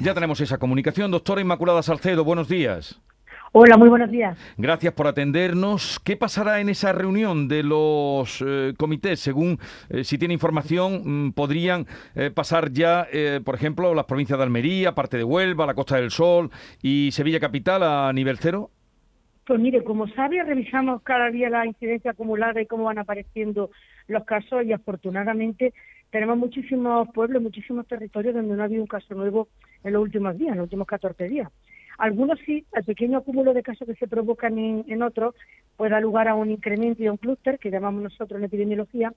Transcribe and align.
Ya 0.00 0.14
tenemos 0.14 0.40
esa 0.40 0.56
comunicación. 0.56 1.10
Doctora 1.10 1.42
Inmaculada 1.42 1.82
Salcedo, 1.82 2.24
buenos 2.24 2.48
días. 2.48 3.02
Hola, 3.52 3.76
muy 3.76 3.90
buenos 3.90 4.10
días. 4.10 4.38
Gracias 4.56 4.94
por 4.94 5.06
atendernos. 5.06 6.00
¿Qué 6.02 6.16
pasará 6.16 6.60
en 6.62 6.70
esa 6.70 6.94
reunión 6.94 7.48
de 7.48 7.62
los 7.62 8.42
eh, 8.46 8.72
comités? 8.78 9.20
Según 9.20 9.58
eh, 9.90 10.02
si 10.02 10.16
tiene 10.16 10.32
información, 10.32 11.26
mm, 11.26 11.32
podrían 11.32 11.86
eh, 12.14 12.30
pasar 12.30 12.72
ya, 12.72 13.06
por 13.44 13.56
ejemplo, 13.56 13.92
las 13.92 14.06
provincias 14.06 14.38
de 14.38 14.44
Almería, 14.44 14.94
parte 14.94 15.18
de 15.18 15.24
Huelva, 15.24 15.66
la 15.66 15.74
Costa 15.74 15.96
del 15.96 16.10
Sol 16.10 16.50
y 16.80 17.10
Sevilla 17.12 17.38
Capital 17.38 17.82
a 17.82 18.10
nivel 18.14 18.38
cero. 18.38 18.70
Pues 19.46 19.60
mire, 19.60 19.84
como 19.84 20.08
sabe, 20.08 20.42
revisamos 20.42 21.02
cada 21.02 21.30
día 21.30 21.50
la 21.50 21.66
incidencia 21.66 22.12
acumulada 22.12 22.62
y 22.62 22.66
cómo 22.66 22.84
van 22.84 22.98
apareciendo 22.98 23.70
los 24.08 24.24
casos 24.24 24.64
y 24.64 24.72
afortunadamente 24.72 25.74
tenemos 26.10 26.38
muchísimos 26.38 27.08
pueblos, 27.12 27.42
muchísimos 27.42 27.86
territorios 27.86 28.34
donde 28.34 28.54
no 28.56 28.62
ha 28.62 28.66
habido 28.66 28.82
un 28.82 28.86
caso 28.86 29.14
nuevo 29.14 29.48
en 29.84 29.92
los 29.92 30.02
últimos 30.02 30.36
días, 30.36 30.52
en 30.52 30.58
los 30.58 30.64
últimos 30.64 30.86
14 30.86 31.28
días. 31.28 31.48
Algunos 31.98 32.40
sí, 32.44 32.64
el 32.72 32.84
pequeño 32.84 33.18
acúmulo 33.18 33.54
de 33.54 33.62
casos 33.62 33.86
que 33.86 33.94
se 33.94 34.08
provocan 34.08 34.58
en, 34.58 35.02
otros 35.02 35.34
puede 35.76 35.92
dar 35.92 36.02
lugar 36.02 36.26
a 36.26 36.34
un 36.34 36.50
incremento 36.50 37.02
y 37.02 37.06
a 37.06 37.12
un 37.12 37.18
clúster 37.18 37.58
que 37.58 37.70
llamamos 37.70 38.02
nosotros 38.02 38.38
en 38.38 38.46
epidemiología 38.46 39.12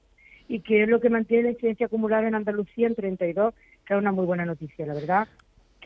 y 0.47 0.59
que 0.59 0.83
es 0.83 0.89
lo 0.89 1.01
que 1.01 1.09
mantiene 1.09 1.43
la 1.43 1.49
incidencia 1.51 1.87
acumulada 1.87 2.27
en 2.27 2.35
Andalucía 2.35 2.87
en 2.87 2.95
32, 2.95 3.53
que 3.85 3.93
es 3.93 3.99
una 3.99 4.11
muy 4.11 4.25
buena 4.25 4.45
noticia, 4.45 4.85
la 4.85 4.93
verdad 4.93 5.27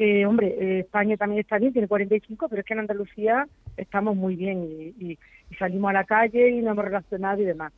que, 0.01 0.25
hombre, 0.25 0.55
eh, 0.59 0.79
España 0.79 1.17
también 1.17 1.41
está 1.41 1.57
bien, 1.57 1.73
tiene 1.73 1.87
45, 1.87 2.49
pero 2.49 2.61
es 2.61 2.65
que 2.65 2.73
en 2.73 2.79
Andalucía 2.79 3.47
estamos 3.77 4.15
muy 4.15 4.35
bien 4.35 4.63
y, 4.63 5.17
salimos 5.59 5.89
a 5.89 5.93
la 5.93 6.05
calle 6.05 6.49
y 6.49 6.61
nos 6.61 6.71
hemos 6.71 6.85
relacionado 6.85 7.41
y 7.41 7.45
demás. 7.45 7.73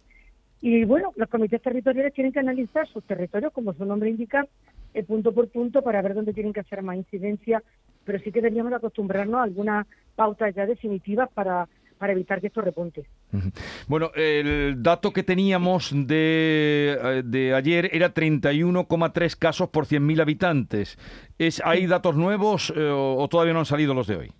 Y 0.61 0.85
bueno, 0.85 1.11
los 1.15 1.27
comités 1.27 1.61
territoriales 1.61 2.13
tienen 2.13 2.31
que 2.31 2.39
analizar 2.39 2.87
sus 2.87 3.03
territorios, 3.03 3.51
como 3.51 3.73
su 3.73 3.83
nombre 3.83 4.09
indica, 4.09 4.45
eh, 4.93 5.03
punto 5.03 5.31
por 5.31 5.49
punto 5.49 5.81
para 5.81 6.01
ver 6.01 6.13
dónde 6.13 6.33
tienen 6.33 6.53
que 6.53 6.61
hacer 6.61 6.81
más 6.81 6.97
incidencia, 6.97 7.63
pero 8.03 8.19
sí 8.19 8.31
que 8.31 8.41
deberíamos 8.41 8.73
acostumbrarnos 8.73 9.35
a 9.35 9.43
algunas 9.43 9.87
pautas 10.15 10.53
ya 10.55 10.65
definitivas 10.65 11.29
para 11.33 11.67
para 12.03 12.11
evitar 12.11 12.41
que 12.41 12.47
esto 12.47 12.59
repunte. 12.59 13.05
Bueno, 13.87 14.11
el 14.13 14.83
dato 14.83 15.13
que 15.13 15.23
teníamos 15.23 15.93
de, 15.93 16.97
eh, 17.01 17.21
de 17.23 17.53
ayer 17.53 17.89
era 17.93 18.13
31,3 18.13 19.39
casos 19.39 19.69
por 19.69 19.85
100.000 19.85 20.21
habitantes. 20.21 20.97
¿Es, 21.39 21.61
¿Hay 21.63 21.87
datos 21.87 22.17
nuevos 22.17 22.73
eh, 22.75 22.89
o 22.93 23.25
todavía 23.29 23.53
no 23.53 23.59
han 23.59 23.65
salido 23.65 23.93
los 23.93 24.07
de 24.07 24.17
hoy? 24.17 24.31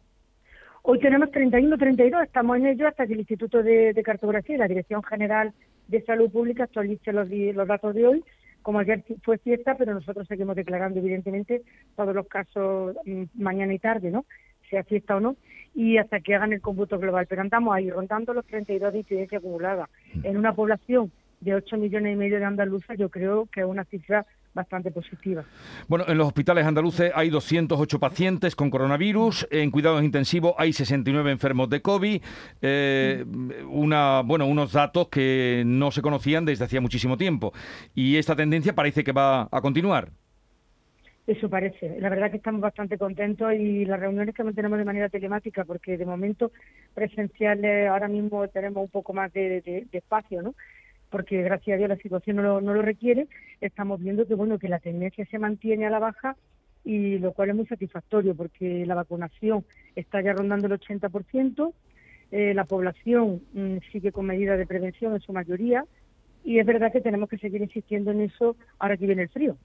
Hoy 0.81 0.99
tenemos 0.99 1.31
31, 1.31 1.77
32, 1.77 2.23
estamos 2.23 2.57
en 2.57 2.65
ello 2.65 2.85
hasta 2.85 3.07
que 3.07 3.13
el 3.13 3.19
Instituto 3.19 3.63
de, 3.63 3.97
Cartografía 4.03 4.55
y 4.55 4.59
la 4.59 4.67
Dirección 4.67 5.01
General 5.01 5.53
de 5.87 6.01
Salud 6.01 6.29
Pública 6.29 6.65
actualice 6.65 7.13
los, 7.13 7.29
los 7.29 7.67
datos 7.69 7.95
de 7.95 8.05
hoy. 8.05 8.23
Como 8.63 8.79
ayer 8.79 9.03
fue 9.21 9.37
fiesta, 9.37 9.75
pero 9.77 9.93
nosotros 9.93 10.27
seguimos 10.27 10.55
declarando, 10.55 10.99
evidentemente, 10.99 11.61
todos 11.95 12.15
los 12.15 12.27
casos 12.27 12.95
mm, 13.05 13.23
mañana 13.35 13.73
y 13.73 13.79
tarde, 13.79 14.09
¿no? 14.09 14.25
Sea 14.69 14.83
fiesta 14.83 15.15
o 15.15 15.19
no 15.19 15.35
y 15.75 15.97
hasta 15.97 16.19
que 16.19 16.35
hagan 16.35 16.53
el 16.53 16.61
cómputo 16.61 16.97
global. 16.97 17.27
Pero 17.27 17.41
andamos 17.41 17.75
ahí, 17.75 17.89
rondando 17.89 18.33
los 18.33 18.45
32 18.45 18.93
de 18.93 18.99
incidencia 18.99 19.37
acumulada. 19.37 19.89
Mm. 20.13 20.25
En 20.25 20.37
una 20.37 20.53
población 20.53 21.11
de 21.41 21.55
8 21.55 21.77
millones 21.77 22.13
y 22.13 22.17
medio 22.17 22.39
de 22.39 22.45
andaluces, 22.45 22.97
yo 22.97 23.09
creo 23.09 23.47
que 23.47 23.61
es 23.61 23.65
una 23.65 23.83
cifra 23.85 24.25
bastante 24.53 24.91
positiva. 24.91 25.43
Bueno, 25.87 26.05
en 26.07 26.17
los 26.17 26.27
hospitales 26.27 26.65
andaluces 26.65 27.11
hay 27.15 27.29
208 27.29 27.99
pacientes 27.99 28.55
con 28.55 28.69
coronavirus, 28.69 29.47
en 29.51 29.71
cuidados 29.71 30.03
intensivos 30.03 30.53
hay 30.57 30.73
69 30.73 31.31
enfermos 31.31 31.69
de 31.69 31.81
COVID, 31.81 32.21
eh, 32.61 33.25
una, 33.69 34.21
bueno, 34.21 34.45
unos 34.45 34.73
datos 34.73 35.09
que 35.09 35.63
no 35.65 35.91
se 35.91 36.01
conocían 36.01 36.45
desde 36.45 36.65
hacía 36.65 36.81
muchísimo 36.81 37.17
tiempo. 37.17 37.53
Y 37.95 38.17
esta 38.17 38.35
tendencia 38.35 38.73
parece 38.73 39.03
que 39.03 39.11
va 39.11 39.47
a 39.51 39.61
continuar. 39.61 40.09
Eso 41.25 41.49
parece. 41.49 41.99
La 42.01 42.09
verdad 42.09 42.29
que 42.29 42.37
estamos 42.37 42.59
bastante 42.59 42.97
contentos 42.97 43.53
y 43.53 43.85
las 43.85 43.99
reuniones 43.99 44.35
que 44.35 44.43
mantenemos 44.43 44.77
de 44.77 44.83
manera 44.83 45.07
telemática, 45.07 45.63
porque 45.63 45.97
de 45.97 46.05
momento 46.05 46.51
presenciales 46.93 47.87
ahora 47.87 48.09
mismo 48.09 48.45
tenemos 48.49 48.83
un 48.83 48.89
poco 48.89 49.13
más 49.13 49.31
de, 49.31 49.87
espacio, 49.93 50.41
¿no? 50.41 50.53
Porque 51.13 51.43
gracias 51.43 51.75
a 51.75 51.77
Dios 51.77 51.89
la 51.89 51.97
situación 51.97 52.37
no 52.37 52.59
lo, 52.59 52.81
requiere. 52.81 53.27
Estamos 53.61 54.01
viendo 54.01 54.25
que 54.25 54.33
bueno 54.33 54.57
que 54.57 54.67
la 54.67 54.79
tendencia 54.79 55.23
se 55.29 55.37
mantiene 55.37 55.85
a 55.85 55.91
la 55.91 55.99
baja 55.99 56.35
y 56.83 57.19
lo 57.19 57.33
cual 57.33 57.51
es 57.51 57.55
muy 57.55 57.67
satisfactorio 57.67 58.33
porque 58.33 58.83
la 58.87 58.95
vacunación 58.95 59.63
está 59.95 60.21
ya 60.21 60.33
rondando 60.33 60.65
el 60.65 60.73
80%, 60.79 61.71
eh, 62.31 62.55
la 62.55 62.65
población 62.65 63.43
mm, 63.53 63.77
sigue 63.91 64.11
con 64.11 64.25
medidas 64.25 64.57
de 64.57 64.65
prevención 64.65 65.13
en 65.13 65.21
su 65.21 65.33
mayoría 65.33 65.85
y 66.43 66.57
es 66.57 66.65
verdad 66.65 66.91
que 66.91 66.99
tenemos 66.99 67.29
que 67.29 67.37
seguir 67.37 67.61
insistiendo 67.61 68.09
en 68.09 68.21
eso 68.21 68.55
ahora 68.79 68.97
que 68.97 69.05
viene 69.05 69.21
el 69.21 69.29
frío. 69.29 69.55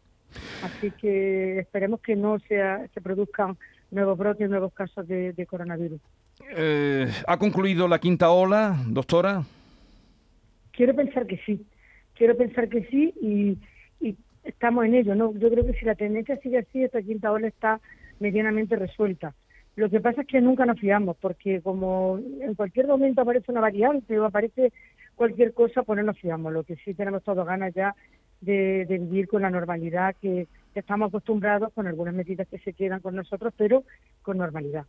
Así 0.62 0.90
que 0.90 1.60
esperemos 1.60 2.00
que 2.00 2.14
no 2.14 2.38
sea, 2.40 2.86
se 2.92 3.00
produzcan 3.00 3.56
nuevos 3.90 4.18
brotes, 4.18 4.50
nuevos 4.50 4.74
casos 4.74 5.08
de, 5.08 5.46
coronavirus. 5.48 6.02
Eh, 6.54 7.10
¿Ha 7.26 7.38
concluido 7.38 7.88
la 7.88 7.98
quinta 7.98 8.28
ola, 8.28 8.76
doctora? 8.86 9.46
Quiero 10.78 10.94
pensar 10.94 11.26
que 11.26 11.38
sí, 11.38 11.66
quiero 12.14 12.36
pensar 12.36 12.68
que 12.68 12.84
sí 12.84 13.12
y, 13.20 13.58
estamos 14.44 14.84
en 14.84 14.94
ello. 14.94 15.16
no 15.16 15.36
Yo 15.36 15.50
creo 15.50 15.66
que 15.66 15.72
si 15.72 15.84
la 15.84 15.96
tendencia 15.96 16.36
sigue 16.36 16.58
así, 16.58 16.84
esta 16.84 17.02
quinta 17.02 17.32
ola 17.32 17.48
está 17.48 17.80
medianamente 18.20 18.76
resuelta. 18.76 19.34
Lo 19.74 19.90
que 19.90 19.98
pasa 19.98 20.20
es 20.20 20.28
que 20.28 20.40
nunca 20.40 20.66
nos 20.66 20.78
fiamos, 20.78 21.16
porque 21.16 21.60
como 21.62 22.20
en 22.40 22.54
cualquier 22.54 22.86
momento 22.86 23.22
aparece 23.22 23.50
una 23.50 23.60
variante 23.60 24.20
o 24.20 24.24
aparece 24.24 24.72
cualquier 25.16 25.52
cosa, 25.52 25.82
pues 25.82 25.96
no 25.96 26.04
nos 26.04 26.20
fiamos. 26.20 26.52
Lo 26.52 26.62
que 26.62 26.76
sí 26.76 26.94
tenemos 26.94 27.24
todos 27.24 27.44
ganas 27.44 27.74
ya 27.74 27.96
de, 28.40 28.86
vivir 28.88 29.26
con 29.26 29.42
la 29.42 29.50
normalidad 29.50 30.14
que, 30.22 30.46
estamos 30.76 31.08
acostumbrados, 31.08 31.72
con 31.72 31.88
algunas 31.88 32.14
medidas 32.14 32.46
que 32.46 32.60
se 32.60 32.72
quedan 32.72 33.00
con 33.00 33.16
nosotros, 33.16 33.52
pero 33.56 33.82
con 34.22 34.38
normalidad. 34.38 34.86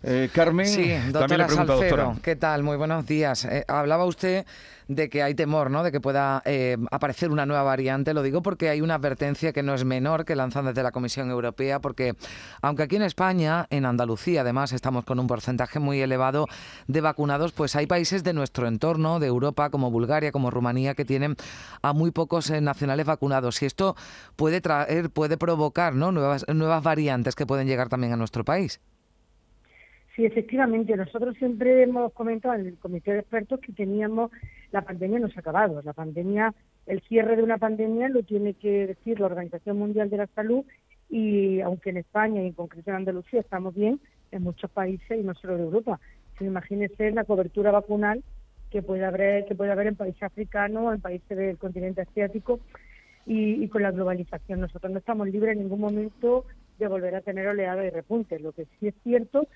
Eh, 0.00 0.30
Carmen, 0.32 0.66
sí, 0.66 0.92
doctora 1.10 1.48
Salcero, 1.48 2.16
¿qué 2.22 2.36
tal? 2.36 2.62
Muy 2.62 2.76
buenos 2.76 3.04
días. 3.04 3.44
Eh, 3.44 3.64
hablaba 3.66 4.04
usted 4.04 4.46
de 4.86 5.08
que 5.08 5.24
hay 5.24 5.34
temor, 5.34 5.72
¿no? 5.72 5.82
De 5.82 5.90
que 5.90 6.00
pueda 6.00 6.40
eh, 6.44 6.76
aparecer 6.92 7.32
una 7.32 7.46
nueva 7.46 7.64
variante. 7.64 8.14
Lo 8.14 8.22
digo 8.22 8.40
porque 8.40 8.68
hay 8.68 8.80
una 8.80 8.94
advertencia 8.94 9.52
que 9.52 9.64
no 9.64 9.74
es 9.74 9.84
menor 9.84 10.24
que 10.24 10.36
lanzan 10.36 10.66
desde 10.66 10.84
la 10.84 10.92
Comisión 10.92 11.30
Europea, 11.30 11.80
porque 11.80 12.14
aunque 12.62 12.84
aquí 12.84 12.94
en 12.94 13.02
España, 13.02 13.66
en 13.70 13.86
Andalucía, 13.86 14.42
además, 14.42 14.72
estamos 14.72 15.04
con 15.04 15.18
un 15.18 15.26
porcentaje 15.26 15.80
muy 15.80 16.00
elevado 16.00 16.46
de 16.86 17.00
vacunados, 17.00 17.50
pues 17.50 17.74
hay 17.74 17.88
países 17.88 18.22
de 18.22 18.32
nuestro 18.34 18.68
entorno, 18.68 19.18
de 19.18 19.26
Europa, 19.26 19.68
como 19.70 19.90
Bulgaria, 19.90 20.30
como 20.30 20.52
Rumanía, 20.52 20.94
que 20.94 21.04
tienen 21.04 21.34
a 21.82 21.92
muy 21.92 22.12
pocos 22.12 22.52
nacionales 22.52 23.04
vacunados. 23.04 23.60
Y 23.62 23.66
esto 23.66 23.96
puede 24.36 24.60
traer, 24.60 25.10
puede 25.10 25.36
provocar, 25.36 25.96
¿no? 25.96 26.12
Nuevas, 26.12 26.46
nuevas 26.46 26.84
variantes 26.84 27.34
que 27.34 27.46
pueden 27.46 27.66
llegar 27.66 27.88
también 27.88 28.12
a 28.12 28.16
nuestro 28.16 28.44
país. 28.44 28.80
Sí, 30.18 30.26
efectivamente. 30.26 30.96
Nosotros 30.96 31.36
siempre 31.36 31.80
hemos 31.84 32.12
comentado 32.12 32.56
en 32.56 32.66
el 32.66 32.76
comité 32.76 33.12
de 33.12 33.20
expertos 33.20 33.60
que 33.60 33.72
teníamos 33.72 34.32
la 34.72 34.82
pandemia 34.82 35.20
no 35.20 35.28
se 35.28 35.36
ha 35.36 35.42
acabado. 35.42 35.80
La 35.82 35.92
pandemia, 35.92 36.52
el 36.86 37.00
cierre 37.02 37.36
de 37.36 37.44
una 37.44 37.56
pandemia 37.56 38.08
lo 38.08 38.24
tiene 38.24 38.54
que 38.54 38.88
decir 38.88 39.20
la 39.20 39.26
Organización 39.26 39.78
Mundial 39.78 40.10
de 40.10 40.16
la 40.16 40.26
Salud 40.34 40.64
y 41.08 41.60
aunque 41.60 41.90
en 41.90 41.98
España 41.98 42.42
y 42.42 42.48
en 42.48 42.52
concreto 42.52 42.90
en 42.90 42.96
Andalucía 42.96 43.38
estamos 43.38 43.76
bien, 43.76 44.00
en 44.32 44.42
muchos 44.42 44.68
países 44.72 45.20
y 45.20 45.22
no 45.22 45.36
solo 45.36 45.56
de 45.56 45.62
Europa. 45.62 46.00
Se 46.36 46.44
imagínese 46.44 47.12
la 47.12 47.22
cobertura 47.22 47.70
vacunal 47.70 48.24
que 48.72 48.82
puede 48.82 49.04
haber 49.04 49.44
que 49.44 49.54
puede 49.54 49.70
haber 49.70 49.86
en 49.86 49.94
países 49.94 50.24
africanos 50.24 50.96
en 50.96 51.00
países 51.00 51.38
del 51.38 51.58
continente 51.58 52.00
asiático 52.00 52.58
y, 53.24 53.62
y, 53.62 53.68
con 53.68 53.84
la 53.84 53.92
globalización. 53.92 54.62
Nosotros 54.62 54.90
no 54.90 54.98
estamos 54.98 55.28
libres 55.28 55.52
en 55.52 55.62
ningún 55.62 55.80
momento 55.80 56.44
de 56.80 56.88
volver 56.88 57.14
a 57.14 57.20
tener 57.20 57.46
oleadas 57.46 57.86
y 57.86 57.90
repuntes. 57.90 58.40
Lo 58.40 58.50
que 58.50 58.64
sí 58.64 58.88
es 58.88 58.94
cierto 59.04 59.46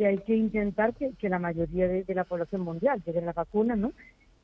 que 0.00 0.06
hay 0.06 0.16
que 0.16 0.34
intentar 0.34 0.94
que, 0.94 1.28
la 1.28 1.38
mayoría 1.38 1.86
de, 1.86 2.14
la 2.14 2.24
población 2.24 2.62
mundial 2.62 3.02
llegue 3.04 3.20
la 3.20 3.34
vacuna, 3.34 3.76
¿no? 3.76 3.92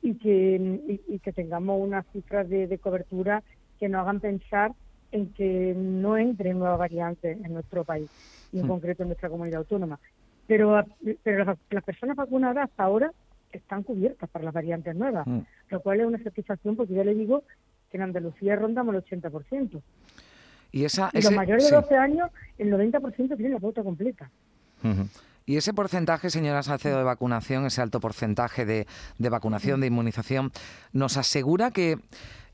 Y 0.02 0.16
que, 0.16 1.00
y, 1.08 1.18
que 1.18 1.32
tengamos 1.32 1.80
unas 1.80 2.04
cifras 2.12 2.46
de, 2.50 2.78
cobertura 2.78 3.42
que 3.80 3.88
nos 3.88 4.02
hagan 4.02 4.20
pensar 4.20 4.72
en 5.12 5.32
que 5.32 5.72
no 5.74 6.18
entren 6.18 6.58
nuevas 6.58 6.78
variantes 6.78 7.38
en 7.42 7.54
nuestro 7.54 7.84
país 7.84 8.10
y 8.52 8.58
en 8.58 8.66
mm. 8.66 8.68
concreto 8.68 9.02
en 9.04 9.08
nuestra 9.08 9.30
comunidad 9.30 9.60
autónoma. 9.60 9.98
Pero, 10.46 10.84
pero 11.22 11.56
las, 11.70 11.84
personas 11.84 12.16
vacunadas 12.16 12.68
hasta 12.68 12.82
ahora 12.82 13.10
están 13.50 13.82
cubiertas 13.82 14.28
para 14.28 14.44
las 14.44 14.52
variantes 14.52 14.94
nuevas, 14.94 15.26
mm. 15.26 15.38
lo 15.70 15.80
cual 15.80 16.00
es 16.00 16.06
una 16.06 16.22
satisfacción 16.22 16.76
porque 16.76 16.92
ya 16.92 17.02
le 17.02 17.14
digo 17.14 17.44
que 17.90 17.96
en 17.96 18.02
Andalucía 18.02 18.56
rondamos 18.56 18.94
el 18.94 19.02
80%. 19.02 19.80
Y, 20.72 20.84
esa, 20.84 21.08
los 21.14 21.32
mayores 21.32 21.70
de 21.70 21.76
12 21.76 21.96
años, 21.96 22.30
el 22.58 22.70
90% 22.70 23.38
tienen 23.38 23.54
la 23.54 23.58
pauta 23.58 23.82
completa. 23.82 24.30
Y 25.48 25.56
ese 25.56 25.72
porcentaje, 25.72 26.28
señora 26.28 26.64
Salcedo, 26.64 26.98
de 26.98 27.04
vacunación, 27.04 27.66
ese 27.66 27.80
alto 27.80 28.00
porcentaje 28.00 28.66
de, 28.66 28.86
vacunación, 29.18 29.80
de 29.80 29.86
inmunización, 29.86 30.50
nos 30.92 31.16
asegura 31.16 31.70
que 31.70 32.00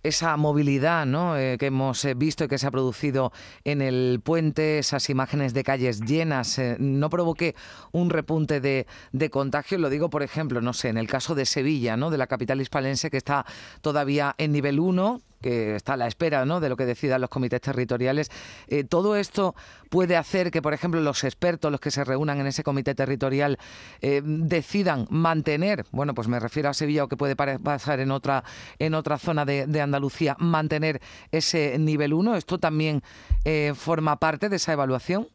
esa 0.03 0.37
movilidad 0.37 1.07
¿no? 1.07 1.39
Eh, 1.39 1.57
que 1.59 1.67
hemos 1.67 2.05
eh, 2.05 2.13
visto 2.13 2.45
y 2.45 2.49
que 2.49 2.59
se 2.59 2.67
ha 2.67 2.71
producido 2.71 3.33
en 3.65 3.81
el 3.81 4.21
puente, 4.23 4.79
esas 4.79 5.09
imágenes 5.09 5.55
de 5.55 5.65
calles 5.65 6.01
llenas, 6.01 6.59
eh, 6.59 6.77
no 6.79 7.09
provoque 7.09 7.55
un 7.93 8.11
repunte 8.11 8.61
de, 8.61 8.87
de, 9.13 9.31
contagio. 9.31 9.79
Lo 9.79 9.89
digo, 9.89 10.11
por 10.11 10.23
ejemplo, 10.23 10.61
no 10.61 10.75
sé, 10.75 10.91
en 10.91 10.99
el 10.99 11.07
caso 11.07 11.35
de 11.35 11.47
Sevilla, 11.47 11.97
¿no? 11.97 12.11
de 12.11 12.19
la 12.19 12.27
capital 12.27 12.61
hispalense, 12.61 13.11
que 13.11 13.17
está 13.17 13.47
todavía 13.81 14.35
en 14.37 14.53
nivel 14.53 14.79
1, 14.79 15.23
que 15.43 15.75
está 15.75 15.95
a 15.95 15.97
la 15.97 16.07
espera 16.07 16.45
¿no? 16.45 16.61
de 16.61 16.69
lo 16.69 16.77
que 16.77 16.87
decidan 16.87 17.21
los 17.21 17.29
comités 17.29 17.61
territoriales. 17.61 18.31
Eh, 18.69 18.85
¿Todo 18.85 19.17
esto 19.17 19.55
puede 19.91 20.17
hacer 20.17 20.51
que, 20.51 20.63
por 20.63 20.73
ejemplo, 20.73 21.01
los 21.01 21.25
expertos, 21.25 21.71
los 21.71 21.81
que 21.81 21.91
se 21.91 22.05
reúnan 22.05 22.41
en 22.41 22.47
ese 22.47 22.63
comité 22.63 22.95
territorial, 22.95 23.59
eh, 24.01 24.23
decidan 24.25 25.07
mantener, 25.11 25.85
bueno, 25.91 26.15
pues 26.15 26.29
me 26.29 26.41
refiero 26.41 26.69
a 26.69 26.75
Sevilla 26.75 27.05
o 27.05 27.09
que 27.09 27.17
puede 27.17 27.37
pasar 27.37 28.01
en 28.01 28.11
otra, 28.11 28.45
en 28.79 28.95
otra 28.95 29.19
zona 29.19 29.45
de, 29.45 29.83
Andalucía, 29.83 30.37
mantener 30.39 31.01
ese 31.33 31.77
nivel 31.79 32.15
1? 32.15 32.37
¿Esto 32.37 32.59
también 32.59 33.03
eh, 33.45 33.73
forma 33.75 34.17
parte 34.17 34.49
de 34.49 34.57
esa 34.57 34.73
evaluación? 34.73 35.27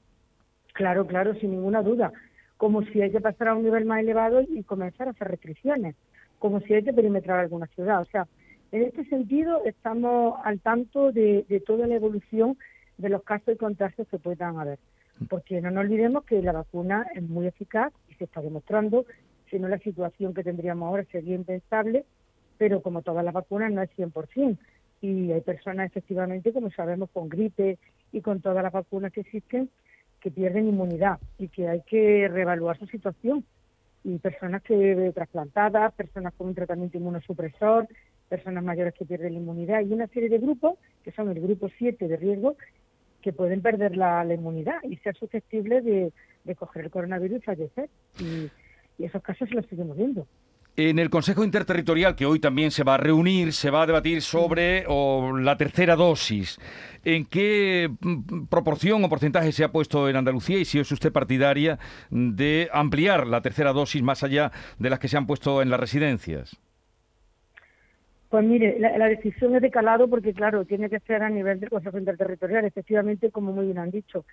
Claro, 0.73 1.05
claro, 1.05 1.33
sin 1.35 1.51
ninguna 1.51 1.81
duda. 1.81 2.13
Como 2.55 2.81
si 2.83 3.01
hay 3.01 3.11
que 3.11 3.19
pasar 3.19 3.49
a 3.49 3.55
un 3.55 3.63
nivel 3.63 3.85
más 3.85 3.99
elevado 3.99 4.41
y 4.41 4.63
comenzar 4.63 5.07
a 5.07 5.11
hacer 5.11 5.27
restricciones, 5.27 5.95
como 6.39 6.61
si 6.61 6.73
hay 6.73 6.83
que 6.83 6.93
perimetrar 6.93 7.39
alguna 7.39 7.67
ciudad. 7.67 8.01
O 8.01 8.05
sea, 8.05 8.27
en 8.71 8.83
este 8.83 9.05
sentido, 9.05 9.63
estamos 9.65 10.39
al 10.43 10.59
tanto 10.59 11.11
de, 11.11 11.45
toda 11.65 11.87
la 11.87 11.95
evolución 11.95 12.57
de 12.97 13.09
los 13.09 13.23
casos 13.23 13.47
de 13.47 13.57
contagios 13.57 14.07
que 14.07 14.19
puedan 14.19 14.59
haber. 14.59 14.79
Porque 15.29 15.61
no 15.61 15.71
nos 15.71 15.85
olvidemos 15.85 16.25
que 16.25 16.41
la 16.41 16.51
vacuna 16.51 17.07
es 17.15 17.23
muy 17.23 17.47
eficaz 17.47 17.93
y 18.09 18.15
se 18.15 18.25
está 18.25 18.41
demostrando, 18.41 19.05
si 19.49 19.57
no 19.59 19.67
la 19.67 19.79
situación 19.79 20.33
que 20.33 20.43
tendríamos 20.43 20.87
ahora 20.87 21.05
sería 21.11 21.35
impensable, 21.35 22.05
pero 22.57 22.81
como 22.81 23.01
todas 23.01 23.23
las 23.23 23.33
vacunas 23.33 23.71
no 23.71 23.81
es 23.81 23.89
100%. 23.97 24.57
Y 25.01 25.31
hay 25.31 25.41
personas 25.41 25.87
efectivamente, 25.87 26.51
como 26.51 26.69
sabemos, 26.71 27.09
con 27.11 27.29
gripe 27.29 27.77
y 28.11 28.21
con 28.21 28.41
todas 28.41 28.63
las 28.63 28.73
vacunas 28.73 29.13
que 29.13 29.21
existen, 29.21 29.69
que 30.19 30.31
pierden 30.31 30.67
inmunidad 30.67 31.19
y 31.37 31.47
que 31.47 31.69
hay 31.69 31.81
que 31.83 32.27
reevaluar 32.27 32.77
su 32.77 32.87
situación. 32.87 33.45
Y 34.03 34.17
personas 34.17 34.61
que 34.63 35.11
trasplantadas, 35.13 35.93
personas 35.93 36.33
con 36.33 36.47
un 36.47 36.55
tratamiento 36.55 36.97
inmunosupresor, 36.97 37.87
personas 38.27 38.63
mayores 38.63 38.93
que 38.93 39.05
pierden 39.05 39.33
la 39.33 39.39
inmunidad 39.39 39.81
y 39.81 39.93
una 39.93 40.07
serie 40.07 40.29
de 40.29 40.37
grupos, 40.37 40.77
que 41.03 41.11
son 41.11 41.29
el 41.29 41.41
grupo 41.41 41.69
7 41.77 42.07
de 42.07 42.17
riesgo, 42.17 42.57
que 43.21 43.33
pueden 43.33 43.61
perder 43.61 43.97
la, 43.97 44.25
inmunidad 44.33 44.77
y 44.83 44.97
ser 44.97 45.15
susceptibles 45.17 45.83
de, 45.83 46.11
coger 46.55 46.85
el 46.85 46.91
coronavirus 46.91 47.39
y 47.39 47.41
fallecer. 47.41 47.89
Y, 48.19 48.49
esos 49.03 49.21
casos 49.21 49.47
se 49.47 49.53
los 49.53 49.65
seguimos 49.67 49.95
viendo. 49.95 50.25
En 50.75 50.97
el 50.97 51.09
Consejo 51.11 51.43
Interterritorial, 51.43 52.15
que 52.15 52.25
hoy 52.25 52.39
también 52.39 52.71
se 52.71 52.83
va 52.83 52.95
a 52.95 52.97
reunir, 52.97 53.53
se 53.53 53.69
va 53.69 53.83
a 53.83 53.85
debatir 53.85 54.21
sobre 54.21 54.85
la 54.87 55.57
tercera 55.57 55.95
dosis. 55.95 56.59
¿En 57.03 57.25
qué 57.25 57.89
mm, 57.99 58.45
proporción 58.45 59.03
o 59.03 59.09
porcentaje 59.09 59.51
se 59.51 59.63
ha 59.63 59.71
puesto 59.71 60.09
en 60.09 60.15
Andalucía 60.15 60.57
y 60.57 60.65
si 60.65 60.79
es 60.79 60.91
usted 60.91 61.11
partidaria 61.11 61.77
de 62.09 62.69
ampliar 62.71 63.27
la 63.27 63.41
tercera 63.41 63.73
dosis 63.73 64.01
más 64.01 64.23
allá 64.23 64.51
de 64.79 64.89
las 64.89 64.99
que 64.99 65.07
se 65.07 65.17
han 65.17 65.27
puesto 65.27 65.61
en 65.61 65.69
las 65.69 65.79
residencias? 65.79 66.57
Pues 68.29 68.43
mire, 68.43 68.77
la, 68.79 69.07
decisión 69.07 69.55
es 69.55 69.61
de 69.61 69.71
calado 69.71 70.09
porque, 70.09 70.33
claro, 70.33 70.65
tiene 70.65 70.89
que 70.89 70.99
ser 70.99 71.23
a 71.23 71.29
nivel 71.29 71.59
del 71.59 71.69
Consejo 71.69 71.97
Interterritorial, 71.97 72.65
efectivamente, 72.65 73.31
como 73.31 73.53
muy 73.53 73.65
bien 73.65 73.77
han 73.77 73.91
dicho. 73.91 74.25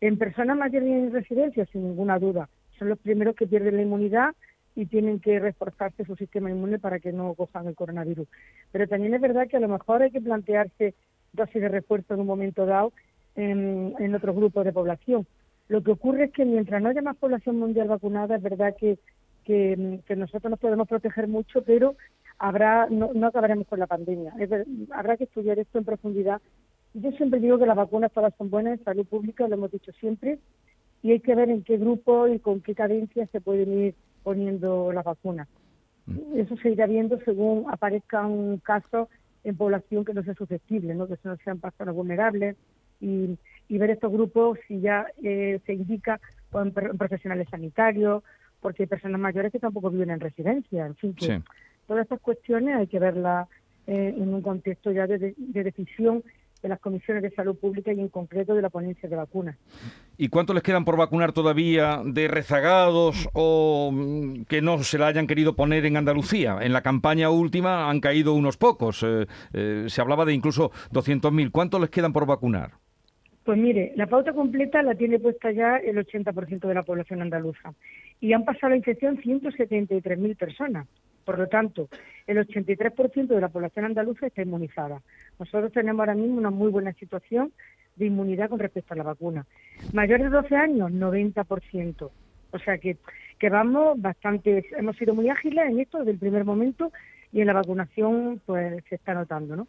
En 0.00 0.18
personas 0.18 0.56
mayores 0.56 0.88
y 0.88 0.92
en 0.92 1.12
residencias, 1.12 1.68
sin 1.70 1.82
ninguna 1.82 2.18
duda, 2.18 2.48
son 2.78 2.88
los 2.88 2.98
primeros 2.98 3.34
que 3.34 3.48
pierden 3.48 3.76
la 3.76 3.82
inmunidad 3.82 4.34
y 4.76 4.86
tienen 4.86 5.18
que 5.18 5.40
reforzarse 5.40 6.04
su 6.04 6.14
sistema 6.14 6.48
inmune 6.48 6.78
para 6.78 7.00
que 7.00 7.12
no 7.12 7.34
cojan 7.34 7.66
el 7.66 7.74
coronavirus. 7.74 8.28
Pero 8.70 8.86
también 8.86 9.14
es 9.14 9.20
verdad 9.20 9.48
que 9.48 9.56
a 9.56 9.60
lo 9.60 9.68
mejor 9.68 10.02
hay 10.02 10.12
que 10.12 10.20
plantearse 10.20 10.94
dosis 11.32 11.60
de 11.60 11.68
refuerzo 11.68 12.14
en 12.14 12.20
un 12.20 12.26
momento 12.26 12.66
dado 12.66 12.92
en, 13.34 13.94
en 13.98 14.14
otros 14.14 14.36
grupos 14.36 14.64
de 14.64 14.72
población. 14.72 15.26
Lo 15.68 15.82
que 15.82 15.90
ocurre 15.90 16.24
es 16.24 16.32
que 16.32 16.44
mientras 16.44 16.80
no 16.80 16.88
haya 16.88 17.02
más 17.02 17.16
población 17.16 17.58
mundial 17.58 17.88
vacunada, 17.88 18.36
es 18.36 18.42
verdad 18.42 18.74
que, 18.78 18.98
que, 19.44 20.00
que 20.06 20.16
nosotros 20.16 20.50
nos 20.50 20.60
podemos 20.60 20.88
proteger 20.88 21.28
mucho, 21.28 21.62
pero 21.62 21.96
habrá 22.40 22.88
no, 22.90 23.10
no 23.14 23.28
acabaremos 23.28 23.68
con 23.68 23.78
la 23.78 23.86
pandemia. 23.86 24.34
habrá 24.92 25.16
que 25.16 25.24
estudiar 25.24 25.58
esto 25.58 25.78
en 25.78 25.84
profundidad. 25.84 26.40
Yo 26.94 27.12
siempre 27.12 27.38
digo 27.38 27.58
que 27.58 27.66
las 27.66 27.76
vacunas 27.76 28.10
todas 28.12 28.34
son 28.36 28.50
buenas 28.50 28.78
en 28.78 28.84
salud 28.84 29.06
pública, 29.06 29.46
lo 29.46 29.54
hemos 29.54 29.70
dicho 29.70 29.92
siempre, 30.00 30.38
y 31.02 31.12
hay 31.12 31.20
que 31.20 31.34
ver 31.34 31.50
en 31.50 31.62
qué 31.62 31.76
grupo 31.76 32.26
y 32.26 32.40
con 32.40 32.62
qué 32.62 32.74
cadencia 32.74 33.26
se 33.26 33.40
pueden 33.40 33.72
ir 33.78 33.94
poniendo 34.24 34.90
las 34.90 35.04
vacunas. 35.04 35.48
Mm. 36.06 36.38
Eso 36.38 36.56
se 36.56 36.70
irá 36.70 36.86
viendo 36.86 37.20
según 37.24 37.66
aparezca 37.70 38.26
un 38.26 38.58
caso 38.58 39.08
en 39.44 39.56
población 39.56 40.04
que 40.04 40.14
no 40.14 40.22
sea 40.24 40.34
susceptible, 40.34 40.94
¿no? 40.94 41.06
que 41.06 41.18
no 41.22 41.36
sean 41.44 41.60
personas 41.60 41.94
vulnerables, 41.94 42.56
y, 43.00 43.38
y 43.68 43.78
ver 43.78 43.90
estos 43.90 44.12
grupos 44.12 44.58
si 44.66 44.80
ya 44.80 45.06
eh, 45.22 45.60
se 45.66 45.74
indica 45.74 46.20
en 46.52 46.72
profesionales 46.72 47.48
sanitarios, 47.50 48.22
porque 48.60 48.82
hay 48.82 48.88
personas 48.88 49.20
mayores 49.20 49.52
que 49.52 49.58
tampoco 49.58 49.90
viven 49.90 50.10
en 50.10 50.20
residencia, 50.20 50.86
en 50.86 50.96
fin, 50.96 51.14
que 51.14 51.42
todas 51.90 52.04
estas 52.04 52.20
cuestiones 52.20 52.76
hay 52.76 52.86
que 52.86 53.00
verlas 53.00 53.48
eh, 53.88 54.14
en 54.16 54.32
un 54.32 54.42
contexto 54.42 54.92
ya 54.92 55.08
de, 55.08 55.34
decisión 55.36 56.22
de 56.62 56.68
las 56.68 56.78
comisiones 56.78 57.20
de 57.20 57.32
salud 57.32 57.56
pública 57.56 57.92
y 57.92 57.98
en 57.98 58.06
concreto 58.06 58.54
de 58.54 58.62
la 58.62 58.68
ponencia 58.68 59.08
de 59.08 59.16
vacunas. 59.16 59.56
¿Y 60.16 60.28
cuánto 60.28 60.54
les 60.54 60.62
quedan 60.62 60.84
por 60.84 60.96
vacunar 60.96 61.32
todavía 61.32 62.00
de 62.04 62.28
rezagados 62.28 63.28
o 63.32 63.90
mm, 63.92 64.44
que 64.44 64.62
no 64.62 64.84
se 64.84 64.98
la 64.98 65.08
hayan 65.08 65.26
querido 65.26 65.56
poner 65.56 65.84
en 65.84 65.96
Andalucía? 65.96 66.58
En 66.60 66.72
la 66.72 66.82
campaña 66.82 67.28
última 67.28 67.90
han 67.90 67.98
caído 67.98 68.34
unos 68.34 68.56
pocos. 68.56 69.02
Eh, 69.02 69.26
eh, 69.52 69.86
se 69.88 70.00
hablaba 70.00 70.24
de 70.24 70.32
incluso 70.32 70.70
200.000. 70.92 71.50
¿Cuánto 71.50 71.80
les 71.80 71.90
quedan 71.90 72.12
por 72.12 72.24
vacunar? 72.24 72.70
Pues 73.42 73.58
mire, 73.58 73.94
la 73.96 74.06
pauta 74.06 74.32
completa 74.32 74.80
la 74.84 74.94
tiene 74.94 75.18
puesta 75.18 75.50
ya 75.50 75.78
el 75.78 75.96
80% 75.96 76.68
de 76.68 76.74
la 76.74 76.84
población 76.84 77.20
andaluza 77.20 77.74
y 78.20 78.32
han 78.32 78.44
pasado 78.44 78.70
la 78.70 78.76
infección 78.76 79.20
173.000 79.20 80.36
personas. 80.36 80.86
Por 81.30 81.38
lo 81.38 81.46
tanto, 81.46 81.88
el 82.26 82.38
83% 82.38 83.28
de 83.28 83.40
la 83.40 83.50
población 83.50 83.84
andaluza 83.84 84.26
está 84.26 84.42
inmunizada. 84.42 85.00
Nosotros 85.38 85.70
tenemos 85.70 86.00
ahora 86.00 86.16
mismo 86.16 86.38
una 86.38 86.50
muy 86.50 86.72
buena 86.72 86.92
situación 86.94 87.52
de 87.94 88.06
inmunidad 88.06 88.48
con 88.48 88.58
respecto 88.58 88.94
a 88.94 88.96
la 88.96 89.04
vacuna. 89.04 89.46
Mayores 89.92 90.24
de 90.24 90.30
12 90.30 90.56
años, 90.56 90.90
90%. 90.90 92.10
O 92.50 92.58
sea 92.58 92.78
que, 92.78 92.96
que 93.38 93.48
vamos 93.48 94.02
bastante, 94.02 94.64
hemos 94.76 94.96
sido 94.96 95.14
muy 95.14 95.28
ágiles 95.28 95.70
en 95.70 95.78
esto 95.78 95.98
desde 95.98 96.10
el 96.10 96.18
primer 96.18 96.44
momento 96.44 96.90
y 97.32 97.42
en 97.42 97.46
la 97.46 97.52
vacunación 97.52 98.42
pues 98.44 98.82
se 98.88 98.96
está 98.96 99.14
notando, 99.14 99.54
¿no? 99.54 99.68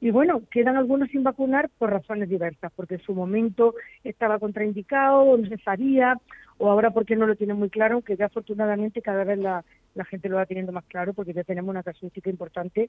Y 0.00 0.10
bueno, 0.10 0.42
quedan 0.50 0.76
algunos 0.76 1.10
sin 1.10 1.22
vacunar 1.22 1.68
por 1.78 1.90
razones 1.90 2.28
diversas, 2.28 2.72
porque 2.74 2.94
en 2.94 3.02
su 3.02 3.14
momento 3.14 3.74
estaba 4.02 4.38
contraindicado, 4.38 5.36
no 5.36 5.46
se 5.46 5.58
sabía, 5.58 6.16
o 6.56 6.70
ahora 6.70 6.90
porque 6.90 7.16
no 7.16 7.26
lo 7.26 7.36
tienen 7.36 7.58
muy 7.58 7.68
claro, 7.68 7.96
aunque 7.96 8.16
ya 8.16 8.26
afortunadamente 8.26 9.02
cada 9.02 9.24
vez 9.24 9.38
la, 9.38 9.62
gente 10.08 10.30
lo 10.30 10.36
va 10.36 10.46
teniendo 10.46 10.72
más 10.72 10.84
claro, 10.84 11.12
porque 11.12 11.34
ya 11.34 11.44
tenemos 11.44 11.68
una 11.70 11.82
casuística 11.82 12.30
importante 12.30 12.88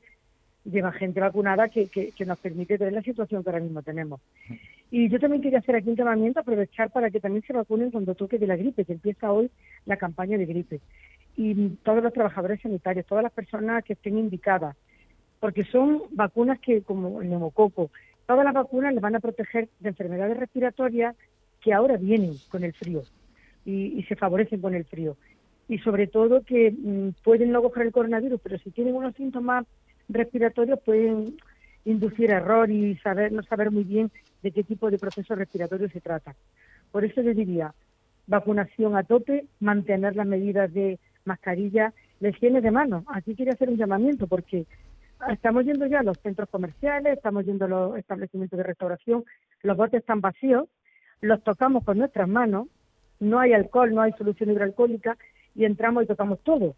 de 0.63 0.81
más 0.81 0.95
gente 0.95 1.19
vacunada 1.19 1.67
que, 1.67 1.87
que, 1.87 2.25
nos 2.25 2.37
permite 2.37 2.77
tener 2.77 2.93
la 2.93 3.01
situación 3.01 3.43
que 3.43 3.49
ahora 3.49 3.63
mismo 3.63 3.81
tenemos. 3.81 4.21
Y 4.89 5.09
yo 5.09 5.19
también 5.19 5.41
quería 5.41 5.59
hacer 5.59 5.75
aquí 5.75 5.89
un 5.89 5.95
llamamiento, 5.95 6.39
aprovechar 6.39 6.91
para 6.91 7.09
que 7.09 7.19
también 7.19 7.43
se 7.45 7.51
vacunen 7.51 7.91
cuando 7.91 8.15
toque 8.15 8.37
de 8.37 8.47
la 8.47 8.55
gripe, 8.55 8.85
que 8.85 8.93
empieza 8.93 9.33
hoy 9.33 9.49
la 9.85 9.97
campaña 9.97 10.37
de 10.37 10.45
gripe. 10.45 10.79
Y 11.35 11.69
todos 11.83 12.03
los 12.03 12.13
trabajadores 12.13 12.61
sanitarios, 12.61 13.05
todas 13.05 13.23
las 13.23 13.33
personas 13.33 13.83
que 13.83 13.93
estén 13.93 14.17
indicadas, 14.17 14.77
porque 15.41 15.65
son 15.65 16.03
vacunas 16.11 16.59
que, 16.59 16.83
como 16.83 17.21
el 17.21 17.29
neumococo, 17.29 17.89
todas 18.27 18.45
las 18.45 18.53
vacunas 18.53 18.93
les 18.93 19.01
van 19.01 19.15
a 19.15 19.19
proteger 19.19 19.67
de 19.79 19.89
enfermedades 19.89 20.37
respiratorias 20.37 21.15
que 21.59 21.73
ahora 21.73 21.97
vienen 21.97 22.35
con 22.49 22.63
el 22.63 22.73
frío 22.73 23.01
y, 23.65 24.03
se 24.07 24.15
favorecen 24.15 24.61
con 24.61 24.75
el 24.75 24.85
frío. 24.85 25.17
Y 25.67 25.79
sobre 25.79 26.05
todo 26.05 26.43
que 26.43 26.71
mm, 26.71 27.23
pueden 27.23 27.51
no 27.51 27.61
coger 27.63 27.87
el 27.87 27.91
coronavirus, 27.91 28.39
pero 28.41 28.59
si 28.59 28.69
tienen 28.69 28.95
unos 28.95 29.15
síntomas 29.15 29.65
respiratorios 30.07 30.79
pueden 30.85 31.37
inducir 31.85 32.29
error 32.29 32.69
y 32.69 32.95
saber 32.97 33.31
no 33.31 33.41
saber 33.41 33.71
muy 33.71 33.83
bien 33.83 34.11
de 34.43 34.51
qué 34.51 34.63
tipo 34.63 34.91
de 34.91 34.99
proceso 34.99 35.33
respiratorio 35.33 35.89
se 35.89 36.01
trata. 36.01 36.35
Por 36.91 37.03
eso 37.03 37.21
les 37.23 37.35
diría, 37.35 37.73
vacunación 38.27 38.95
a 38.95 39.03
tope, 39.03 39.45
mantener 39.59 40.15
las 40.15 40.27
medidas 40.27 40.71
de 40.71 40.99
mascarilla, 41.25 41.93
la 42.19 42.29
higiene 42.29 42.61
de 42.61 42.69
manos. 42.69 43.03
Aquí 43.07 43.33
quería 43.33 43.53
hacer 43.53 43.69
un 43.69 43.77
llamamiento 43.77 44.27
porque 44.27 44.67
estamos 45.29 45.65
yendo 45.65 45.85
ya 45.85 45.99
a 45.99 46.03
los 46.03 46.19
centros 46.19 46.49
comerciales, 46.49 47.17
estamos 47.17 47.45
yendo 47.45 47.65
a 47.65 47.67
los 47.67 47.97
establecimientos 47.97 48.57
de 48.57 48.63
restauración, 48.63 49.23
los 49.63 49.77
botes 49.77 50.01
están 50.01 50.21
vacíos, 50.21 50.67
los 51.21 51.43
tocamos 51.43 51.83
con 51.83 51.97
nuestras 51.97 52.27
manos, 52.27 52.67
no 53.19 53.39
hay 53.39 53.53
alcohol, 53.53 53.93
no 53.93 54.01
hay 54.01 54.11
solución 54.13 54.49
hidroalcohólica 54.49 55.17
y 55.55 55.65
entramos 55.65 56.03
y 56.03 56.07
tocamos 56.07 56.39
todo. 56.41 56.75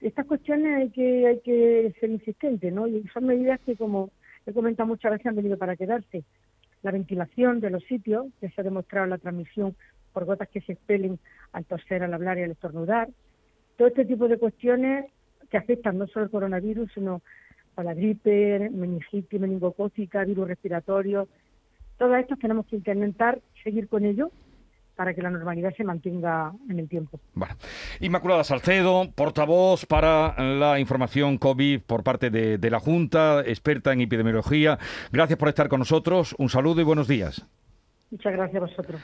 Estas 0.00 0.26
cuestiones 0.26 0.76
hay 0.76 0.90
que, 0.90 1.26
hay 1.26 1.40
que 1.40 1.94
ser 2.00 2.10
insistentes, 2.10 2.72
¿no? 2.72 2.88
Y 2.88 3.06
son 3.12 3.26
medidas 3.26 3.60
que, 3.60 3.76
como 3.76 4.10
he 4.46 4.52
comentado 4.52 4.88
muchas 4.88 5.12
veces, 5.12 5.26
han 5.26 5.36
venido 5.36 5.58
para 5.58 5.76
quedarse. 5.76 6.24
La 6.82 6.90
ventilación 6.90 7.60
de 7.60 7.70
los 7.70 7.84
sitios, 7.84 8.26
que 8.40 8.48
se 8.48 8.60
ha 8.60 8.64
demostrado 8.64 9.06
la 9.06 9.18
transmisión 9.18 9.76
por 10.12 10.24
gotas 10.24 10.48
que 10.48 10.62
se 10.62 10.72
expelen 10.72 11.18
al 11.52 11.66
toser, 11.66 12.02
al 12.02 12.14
hablar 12.14 12.38
y 12.38 12.42
al 12.42 12.50
estornudar. 12.50 13.08
Todo 13.76 13.88
este 13.88 14.06
tipo 14.06 14.26
de 14.26 14.38
cuestiones 14.38 15.06
que 15.50 15.58
afectan 15.58 15.98
no 15.98 16.06
solo 16.06 16.24
el 16.24 16.30
coronavirus, 16.30 16.90
sino 16.94 17.22
a 17.80 17.84
la 17.84 17.94
gripe, 17.94 18.70
meningitis, 18.70 19.40
meningocócica, 19.40 20.24
virus 20.24 20.48
respiratorio. 20.48 21.28
Todas 21.98 22.22
estas 22.22 22.38
tenemos 22.38 22.66
que 22.66 22.76
intentar 22.76 23.40
seguir 23.62 23.88
con 23.88 24.04
ello 24.04 24.30
para 24.96 25.14
que 25.14 25.22
la 25.22 25.30
normalidad 25.30 25.74
se 25.76 25.82
mantenga 25.82 26.52
en 26.68 26.78
el 26.78 26.88
tiempo. 26.88 27.20
Bueno. 27.34 27.54
Inmaculada 28.00 28.44
Salcedo, 28.44 29.10
portavoz 29.14 29.86
para 29.86 30.34
la 30.38 30.78
información 30.78 31.38
COVID 31.38 31.80
por 31.82 32.02
parte 32.02 32.28
de, 32.28 32.58
de 32.58 32.70
la 32.70 32.80
Junta, 32.80 33.40
experta 33.40 33.94
en 33.94 34.02
epidemiología. 34.02 34.78
Gracias 35.10 35.38
por 35.38 35.48
estar 35.48 35.68
con 35.68 35.78
nosotros. 35.78 36.34
Un 36.38 36.50
saludo 36.50 36.82
y 36.82 36.84
buenos 36.84 37.08
días. 37.08 37.46
Muchas 38.10 38.32
gracias 38.32 38.56
a 38.56 38.66
vosotros. 38.66 39.00